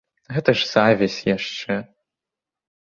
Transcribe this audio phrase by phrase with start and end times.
[0.37, 1.81] Гэта ж завязь яшчэ.